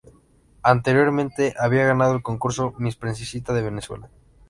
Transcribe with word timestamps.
Anteriormente 0.63 1.53
había 1.59 1.85
ganado 1.85 2.15
el 2.15 2.23
concurso 2.23 2.73
Miss 2.79 2.95
Princesita 2.95 3.53
de 3.53 3.61
Venezuela. 3.61 4.09